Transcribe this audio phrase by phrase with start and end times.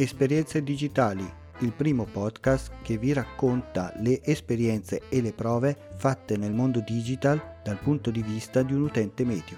[0.00, 6.54] Esperienze digitali, il primo podcast che vi racconta le esperienze e le prove fatte nel
[6.54, 9.56] mondo digital dal punto di vista di un utente medio.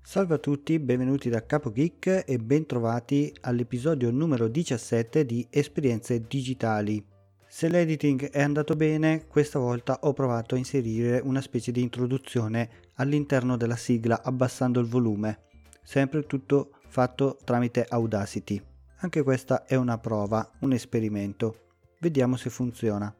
[0.00, 7.12] Salve a tutti, benvenuti da Capo Geek e bentrovati all'episodio numero 17 di Esperienze digitali.
[7.56, 12.68] Se l'editing è andato bene, questa volta ho provato a inserire una specie di introduzione
[12.94, 15.42] all'interno della sigla abbassando il volume,
[15.80, 18.60] sempre tutto fatto tramite Audacity.
[18.96, 21.68] Anche questa è una prova, un esperimento.
[22.00, 23.14] Vediamo se funziona.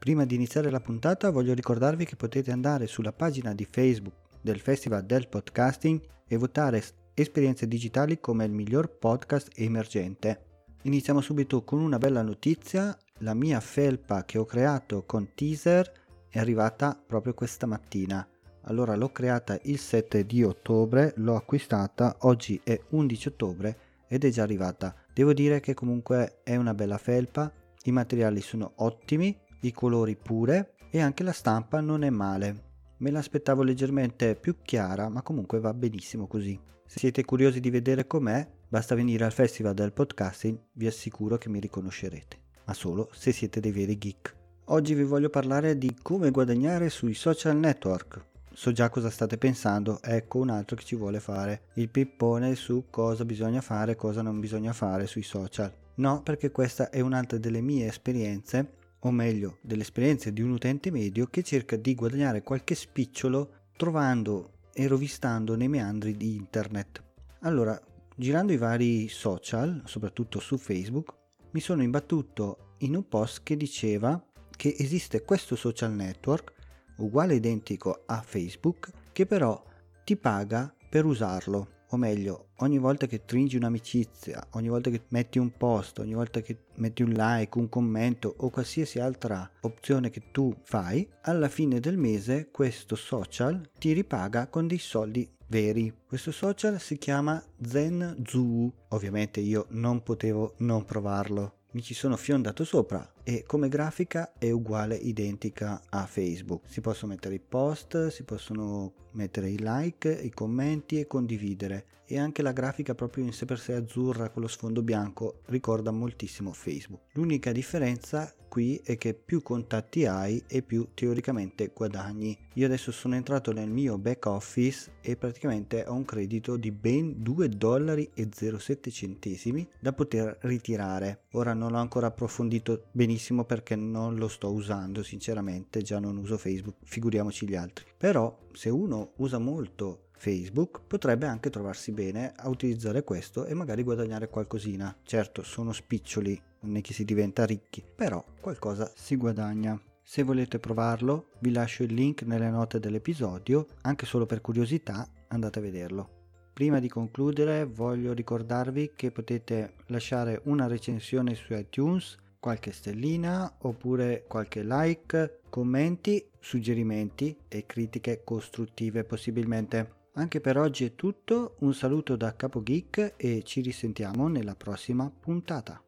[0.00, 4.58] Prima di iniziare la puntata voglio ricordarvi che potete andare sulla pagina di Facebook del
[4.58, 6.82] Festival del Podcasting e votare
[7.14, 10.40] Esperienze Digitali come il miglior podcast emergente.
[10.82, 15.90] Iniziamo subito con una bella notizia, la mia felpa che ho creato con teaser
[16.28, 18.26] è arrivata proprio questa mattina.
[18.62, 24.30] Allora l'ho creata il 7 di ottobre, l'ho acquistata, oggi è 11 ottobre ed è
[24.30, 24.94] già arrivata.
[25.12, 27.52] Devo dire che comunque è una bella felpa,
[27.84, 32.64] i materiali sono ottimi, i colori pure e anche la stampa non è male.
[32.98, 36.58] Me l'aspettavo leggermente più chiara, ma comunque va benissimo così.
[36.86, 41.48] Se siete curiosi di vedere com'è, basta venire al Festival del Podcasting, vi assicuro che
[41.48, 44.34] mi riconoscerete, ma solo se siete dei veri geek.
[44.66, 48.24] Oggi vi voglio parlare di come guadagnare sui social network.
[48.52, 52.86] So già cosa state pensando, ecco un altro che ci vuole fare il pippone su
[52.90, 55.72] cosa bisogna fare e cosa non bisogna fare sui social.
[55.96, 60.90] No, perché questa è un'altra delle mie esperienze o meglio delle esperienze di un utente
[60.90, 67.02] medio che cerca di guadagnare qualche spicciolo trovando e rovistando nei meandri di internet.
[67.40, 67.80] Allora,
[68.16, 71.14] girando i vari social, soprattutto su Facebook,
[71.56, 74.22] mi sono imbattuto in un post che diceva
[74.54, 76.52] che esiste questo social network
[76.98, 79.64] uguale identico a Facebook che però
[80.04, 81.84] ti paga per usarlo.
[81.90, 86.42] O meglio, ogni volta che stringi un'amicizia, ogni volta che metti un post, ogni volta
[86.42, 91.80] che metti un like, un commento o qualsiasi altra opzione che tu fai, alla fine
[91.80, 95.92] del mese questo social ti ripaga con dei soldi veri.
[96.06, 98.72] Questo social si chiama ZenZoo.
[98.88, 101.64] Ovviamente io non potevo non provarlo.
[101.72, 106.70] Mi ci sono fiondato sopra e come grafica è uguale identica a Facebook.
[106.70, 112.18] Si possono mettere i post, si possono mettere i like, i commenti e condividere e
[112.18, 116.52] anche la grafica proprio in sé per sé azzurra con lo sfondo bianco ricorda moltissimo
[116.52, 117.00] Facebook.
[117.14, 122.38] L'unica differenza qui è che più contatti hai e più teoricamente guadagni.
[122.54, 127.22] Io adesso sono entrato nel mio back office e praticamente ho un credito di ben
[127.22, 131.24] 2 dollari 07 centesimi da poter ritirare.
[131.32, 136.18] Ora non l'ho ancora approfondito benissimo benissimo perché non lo sto usando sinceramente, già non
[136.18, 137.86] uso Facebook, figuriamoci gli altri.
[137.96, 143.82] Però se uno usa molto Facebook potrebbe anche trovarsi bene a utilizzare questo e magari
[143.82, 144.94] guadagnare qualcosina.
[145.02, 149.80] Certo, sono spiccioli, non è che si diventa ricchi, però qualcosa si guadagna.
[150.02, 155.58] Se volete provarlo, vi lascio il link nelle note dell'episodio, anche solo per curiosità, andate
[155.58, 156.10] a vederlo.
[156.52, 164.24] Prima di concludere voglio ricordarvi che potete lasciare una recensione su iTunes qualche stellina oppure
[164.28, 169.94] qualche like, commenti, suggerimenti e critiche costruttive possibilmente.
[170.12, 175.10] Anche per oggi è tutto, un saluto da Capo Geek e ci risentiamo nella prossima
[175.10, 175.85] puntata.